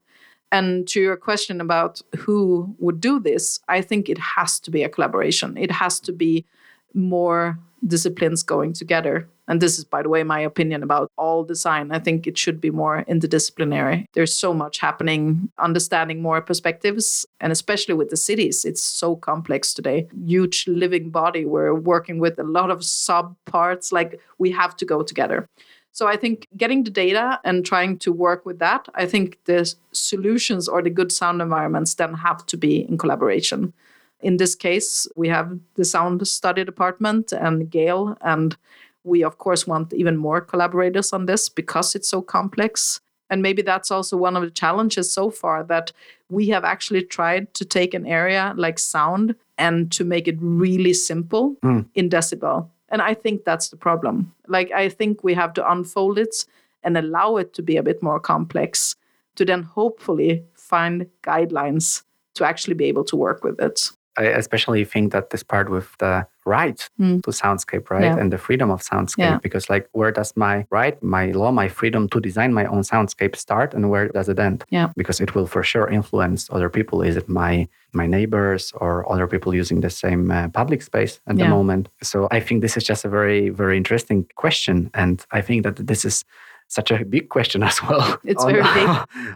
[0.50, 4.82] And to your question about who would do this, I think it has to be
[4.82, 5.56] a collaboration.
[5.56, 6.44] It has to be
[6.92, 9.28] more disciplines going together.
[9.48, 11.90] And this is, by the way, my opinion about all design.
[11.90, 14.04] I think it should be more interdisciplinary.
[14.14, 19.74] There's so much happening, understanding more perspectives, and especially with the cities, it's so complex
[19.74, 20.06] today.
[20.24, 21.44] Huge living body.
[21.44, 23.90] We're working with a lot of sub parts.
[23.90, 25.48] Like we have to go together.
[25.94, 29.74] So I think getting the data and trying to work with that, I think the
[29.92, 33.74] solutions or the good sound environments then have to be in collaboration.
[34.22, 38.56] In this case, we have the sound study department and Gehl and
[39.04, 43.00] we of course want even more collaborators on this because it's so complex.
[43.30, 45.90] And maybe that's also one of the challenges so far that
[46.28, 50.92] we have actually tried to take an area like sound and to make it really
[50.92, 51.86] simple mm.
[51.94, 52.68] in decibel.
[52.90, 54.34] And I think that's the problem.
[54.48, 56.44] Like, I think we have to unfold it
[56.84, 58.96] and allow it to be a bit more complex
[59.36, 62.02] to then hopefully find guidelines
[62.34, 63.90] to actually be able to work with it.
[64.18, 67.22] I especially think that this part with the right mm.
[67.22, 68.04] to soundscape, right?
[68.04, 68.18] Yeah.
[68.18, 69.18] And the freedom of soundscape.
[69.18, 69.38] Yeah.
[69.38, 73.36] Because like where does my right, my law, my freedom to design my own soundscape
[73.36, 74.64] start and where does it end?
[74.70, 74.92] Yeah.
[74.96, 77.02] Because it will for sure influence other people.
[77.02, 81.36] Is it my my neighbors or other people using the same uh, public space at
[81.36, 81.44] yeah.
[81.44, 81.88] the moment?
[82.02, 84.90] So I think this is just a very, very interesting question.
[84.94, 86.24] And I think that this is
[86.68, 88.18] such a big question as well.
[88.24, 88.88] It's on, very big.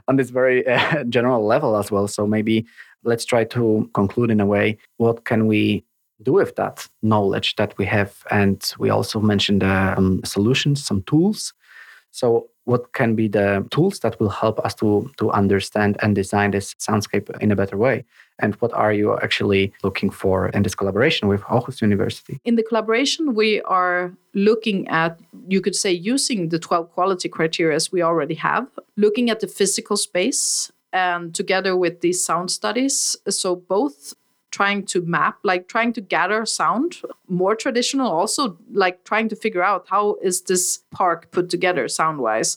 [0.09, 2.09] on this very uh, general level as well.
[2.09, 2.67] So maybe
[3.05, 5.85] let's try to conclude in a way what can we
[6.23, 11.53] do with that knowledge that we have and we also mentioned um, solutions some tools
[12.11, 16.51] so what can be the tools that will help us to to understand and design
[16.51, 18.05] this soundscape in a better way
[18.39, 22.39] and what are you actually looking for in this collaboration with Aarhus University?
[22.45, 27.79] In the collaboration, we are looking at, you could say, using the 12 quality criteria
[27.93, 33.17] we already have, looking at the physical space and together with these sound studies.
[33.29, 34.15] So both
[34.57, 39.63] trying to map like trying to gather sound more traditional also like trying to figure
[39.71, 42.57] out how is this park put together sound wise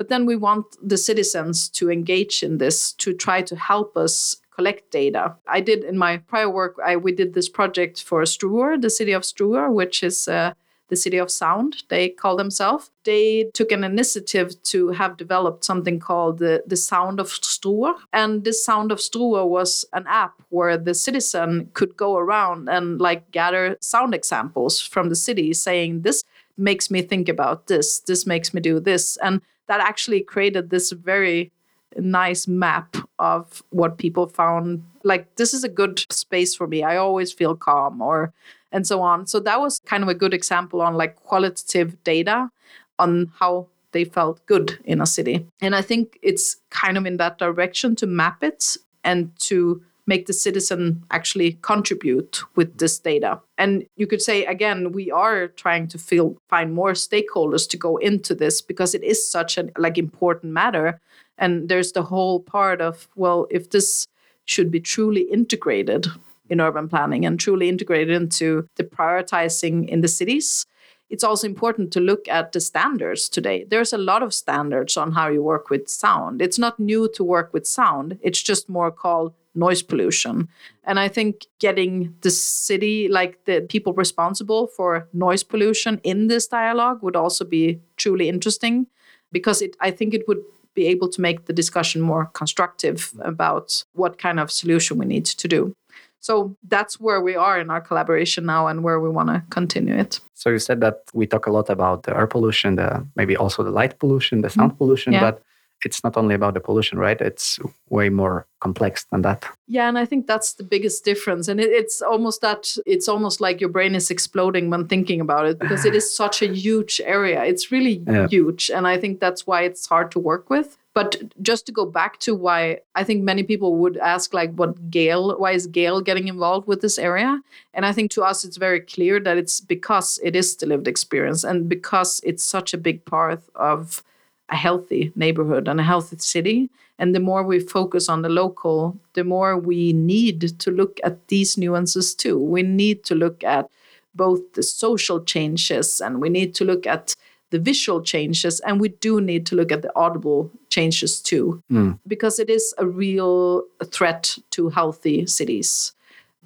[0.00, 4.36] but then we want the citizens to engage in this to try to help us
[4.56, 5.36] collect data.
[5.46, 9.12] I did in my prior work I, we did this project for struer the city
[9.12, 10.52] of struer which is uh,
[10.90, 12.90] the City of Sound, they call themselves.
[13.04, 17.94] They took an initiative to have developed something called the, the Sound of Struer.
[18.12, 23.00] And this Sound of Struer was an app where the citizen could go around and
[23.00, 26.24] like gather sound examples from the city saying, This
[26.58, 29.16] makes me think about this, this makes me do this.
[29.18, 31.52] And that actually created this very
[31.96, 36.96] nice map of what people found like this is a good space for me i
[36.96, 38.32] always feel calm or
[38.72, 39.26] and so on.
[39.26, 42.50] So that was kind of a good example on like qualitative data
[42.98, 45.46] on how they felt good in a city.
[45.60, 50.26] And I think it's kind of in that direction to map it and to make
[50.26, 53.40] the citizen actually contribute with this data.
[53.58, 57.96] And you could say again, we are trying to feel, find more stakeholders to go
[57.96, 61.00] into this because it is such an like important matter.
[61.38, 64.06] And there's the whole part of well, if this
[64.44, 66.08] should be truly integrated
[66.50, 70.66] in urban planning and truly integrated into the prioritizing in the cities,
[71.08, 73.64] it's also important to look at the standards today.
[73.68, 76.40] There's a lot of standards on how you work with sound.
[76.40, 80.48] It's not new to work with sound, it's just more called noise pollution.
[80.84, 86.46] And I think getting the city, like the people responsible for noise pollution in this
[86.46, 88.86] dialogue would also be truly interesting
[89.32, 90.42] because it I think it would
[90.74, 95.26] be able to make the discussion more constructive about what kind of solution we need
[95.26, 95.74] to do.
[96.20, 99.94] So that's where we are in our collaboration now and where we want to continue
[99.94, 100.20] it.
[100.34, 103.62] So you said that we talk a lot about the air pollution, the maybe also
[103.62, 104.78] the light pollution, the sound mm-hmm.
[104.78, 105.20] pollution, yeah.
[105.20, 105.42] but
[105.84, 107.20] it's not only about the pollution, right?
[107.20, 107.58] It's
[107.88, 109.46] way more complex than that.
[109.66, 111.48] Yeah, and I think that's the biggest difference.
[111.48, 115.46] And it, it's almost that it's almost like your brain is exploding when thinking about
[115.46, 117.42] it because it is such a huge area.
[117.44, 118.28] It's really yeah.
[118.28, 120.76] huge, and I think that's why it's hard to work with.
[120.92, 124.90] But just to go back to why I think many people would ask, like, what
[124.90, 127.40] Gehl, why is Gehl getting involved with this area?
[127.74, 130.88] And I think to us, it's very clear that it's because it is the lived
[130.88, 134.02] experience and because it's such a big part of
[134.48, 136.70] a healthy neighborhood and a healthy city.
[136.98, 141.28] And the more we focus on the local, the more we need to look at
[141.28, 142.38] these nuances too.
[142.38, 143.70] We need to look at
[144.14, 147.14] both the social changes and we need to look at
[147.50, 151.98] the visual changes and we do need to look at the audible changes too mm.
[152.06, 155.92] because it is a real threat to healthy cities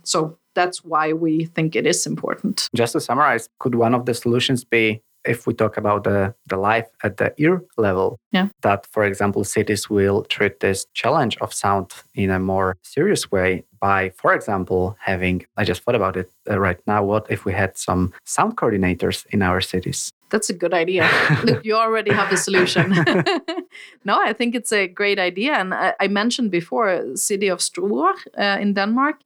[0.02, 4.14] so that's why we think it is important just to summarize could one of the
[4.14, 8.48] solutions be if we talk about the, the life at the ear level, yeah.
[8.62, 13.64] that, for example, cities will treat this challenge of sound in a more serious way
[13.80, 17.52] by, for example, having, I just thought about it uh, right now, what if we
[17.52, 20.10] had some sound coordinators in our cities?
[20.30, 21.08] That's a good idea.
[21.44, 22.92] Look, you already have the solution.
[24.04, 25.54] no, I think it's a great idea.
[25.54, 29.16] And I, I mentioned before, city of Struer uh, in Denmark.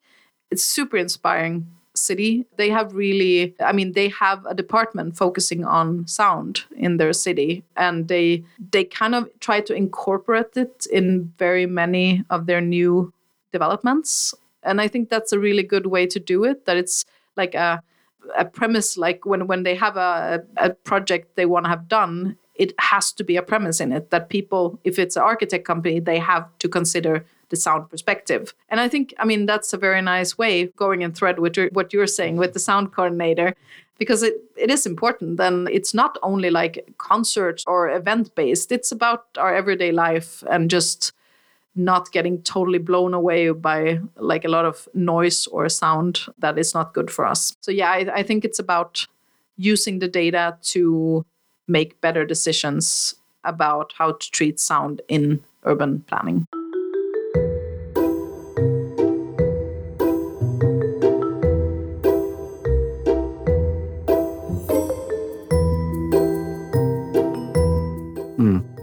[0.51, 1.67] It's super inspiring
[1.99, 2.47] city.
[2.57, 7.65] They have really, I mean, they have a department focusing on sound in their city,
[7.77, 13.13] and they they kind of try to incorporate it in very many of their new
[13.53, 14.35] developments.
[14.63, 16.67] And I think that's a really good way to do it.
[16.67, 17.05] That it's
[17.37, 17.83] like a
[18.37, 22.37] a premise, like when when they have a a project they want to have done,
[22.59, 26.01] it has to be a premise in it that people, if it's an architect company,
[26.01, 28.53] they have to consider the sound perspective.
[28.69, 31.93] And I think, I mean, that's a very nice way going in thread with what
[31.93, 33.55] you're saying with the sound coordinator
[33.99, 35.41] because it, it is important.
[35.41, 40.71] And it's not only like concert or event based it's about our everyday life and
[40.71, 41.13] just
[41.75, 46.75] not getting totally blown away by like a lot of noise or sound that is
[46.75, 47.57] not good for us.
[47.61, 49.07] So yeah I, I think it's about
[49.57, 51.25] using the data to
[51.69, 53.15] make better decisions
[53.45, 56.47] about how to treat sound in urban planning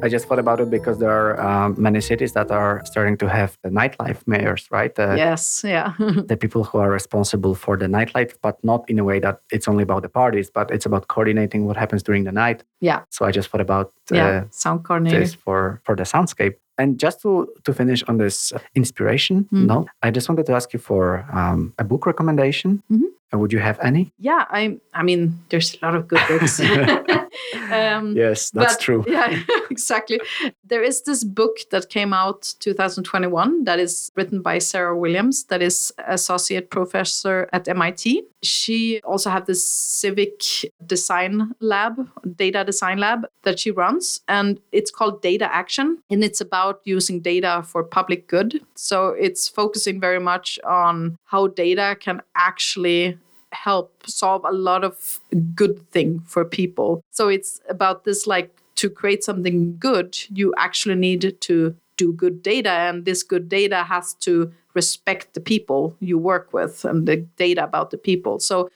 [0.06, 3.28] I just thought about it because there are um, many cities that are starting to
[3.28, 4.94] have the nightlife mayors, right?
[5.18, 5.94] yes, yeah.
[6.32, 9.68] the people who are responsible for the nightlife, but not in a way that it's
[9.68, 12.64] only about the parties, but it's about coordinating what happens during the night.
[12.82, 13.02] Yeah.
[13.10, 16.56] So I just thought about uh, yeah, sound coordinator for for the soundscape.
[16.78, 19.66] And just to, to finish on this inspiration mm-hmm.
[19.66, 22.84] note, I just wanted to ask you for um, a book recommendation.
[22.92, 23.06] Mm-hmm.
[23.32, 24.14] And would you have any?
[24.18, 26.60] Yeah, I I mean, there's a lot of good books.
[27.72, 29.04] um, yes, that's but, true.
[29.08, 30.20] Yeah, exactly.
[30.64, 35.62] There is this book that came out 2021 that is written by Sarah Williams, that
[35.62, 38.24] is associate professor at MIT.
[38.44, 40.42] She also have this civic
[40.86, 46.42] design lab, data design lab that she runs, and it's called Data Action, and it's
[46.42, 48.62] about using data for public good.
[48.76, 53.18] So it's focusing very much on how data can actually
[53.64, 55.20] help solve a lot of
[55.54, 57.02] good thing for people.
[57.12, 62.44] So it's about this like to create something good, you actually need to do good
[62.44, 67.18] data and this good data has to respect the people you work with and the
[67.38, 68.40] data about the people.
[68.40, 68.70] So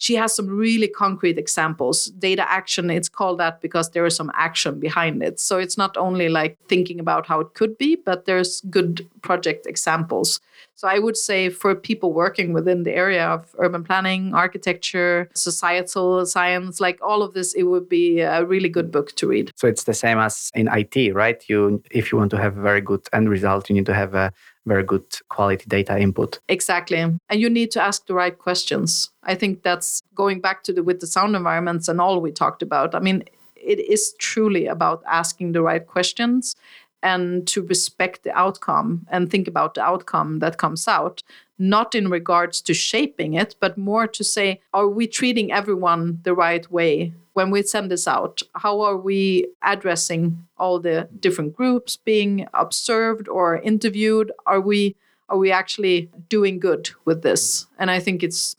[0.00, 2.06] she has some really concrete examples.
[2.06, 5.38] Data action, it's called that because there is some action behind it.
[5.38, 9.66] So it's not only like thinking about how it could be, but there's good project
[9.66, 10.40] examples.
[10.74, 16.24] So I would say for people working within the area of urban planning, architecture, societal
[16.24, 19.52] science, like all of this, it would be a really good book to read.
[19.56, 21.44] So it's the same as in IT, right?
[21.46, 24.14] You if you want to have a very good end result, you need to have
[24.14, 24.32] a
[24.66, 26.38] very good quality data input.
[26.48, 26.98] Exactly.
[26.98, 29.10] And you need to ask the right questions.
[29.22, 32.62] I think that's going back to the with the sound environments and all we talked
[32.62, 32.94] about.
[32.94, 33.24] I mean,
[33.56, 36.54] it is truly about asking the right questions
[37.02, 41.22] and to respect the outcome and think about the outcome that comes out,
[41.58, 46.34] not in regards to shaping it, but more to say, are we treating everyone the
[46.34, 48.42] right way when we send this out?
[48.54, 54.30] How are we addressing all the different groups being observed or interviewed?
[54.46, 54.94] Are we
[55.30, 57.66] are we actually doing good with this?
[57.78, 58.56] And I think it's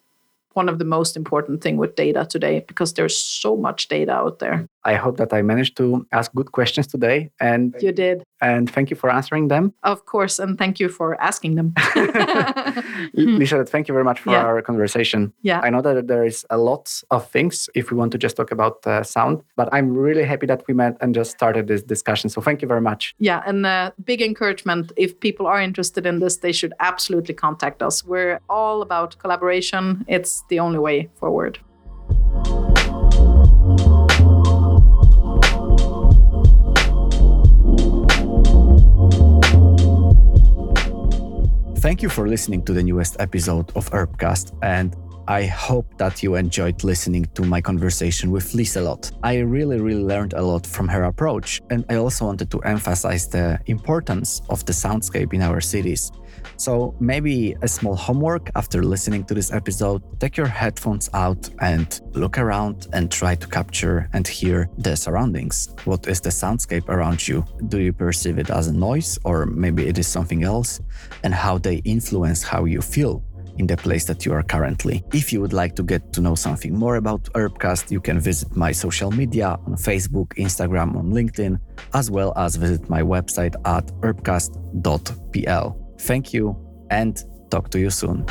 [0.53, 4.39] one of the most important thing with data today because there's so much data out
[4.39, 4.65] there.
[4.83, 8.23] I hope that I managed to ask good questions today and you did.
[8.41, 9.73] And thank you for answering them.
[9.83, 11.73] Of course, and thank you for asking them.
[13.13, 14.43] Lisa, thank you very much for yeah.
[14.43, 15.31] our conversation.
[15.43, 15.59] Yeah.
[15.61, 18.51] I know that there is a lot of things if we want to just talk
[18.51, 22.29] about uh, sound, but I'm really happy that we met and just started this discussion.
[22.29, 23.13] So thank you very much.
[23.19, 27.83] Yeah, and uh, big encouragement if people are interested in this, they should absolutely contact
[27.83, 28.03] us.
[28.03, 30.05] We're all about collaboration.
[30.07, 31.59] It's the only way forward.
[42.01, 44.95] Thank you for listening to the newest episode of Urbcast, and
[45.27, 49.11] I hope that you enjoyed listening to my conversation with Liselott.
[49.21, 53.27] I really, really learned a lot from her approach, and I also wanted to emphasize
[53.27, 56.11] the importance of the soundscape in our cities.
[56.61, 61.99] So maybe a small homework after listening to this episode take your headphones out and
[62.13, 65.69] look around and try to capture and hear the surroundings.
[65.85, 67.43] What is the soundscape around you?
[67.69, 70.79] Do you perceive it as a noise or maybe it is something else?
[71.23, 73.23] And how they influence how you feel
[73.57, 75.03] in the place that you are currently.
[75.13, 78.55] If you would like to get to know something more about Urbcast, you can visit
[78.55, 81.59] my social media on Facebook, Instagram, on LinkedIn,
[81.95, 85.80] as well as visit my website at urbcast.pl.
[86.01, 86.57] Thank you
[86.89, 88.25] and talk to you soon.